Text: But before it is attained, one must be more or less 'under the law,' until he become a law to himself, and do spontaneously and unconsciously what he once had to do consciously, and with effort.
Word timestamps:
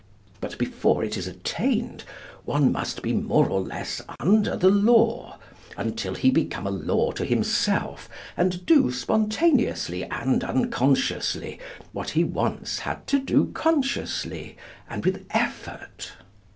But 0.39 0.57
before 0.57 1.03
it 1.03 1.15
is 1.15 1.27
attained, 1.27 2.05
one 2.43 2.71
must 2.71 3.03
be 3.03 3.13
more 3.13 3.47
or 3.47 3.61
less 3.61 4.01
'under 4.19 4.57
the 4.57 4.69
law,' 4.71 5.37
until 5.77 6.15
he 6.15 6.31
become 6.31 6.65
a 6.65 6.71
law 6.71 7.11
to 7.11 7.23
himself, 7.23 8.09
and 8.35 8.65
do 8.65 8.91
spontaneously 8.91 10.03
and 10.05 10.43
unconsciously 10.43 11.59
what 11.91 12.09
he 12.17 12.23
once 12.23 12.79
had 12.79 13.05
to 13.05 13.19
do 13.19 13.51
consciously, 13.53 14.57
and 14.89 15.05
with 15.05 15.23
effort. 15.35 16.13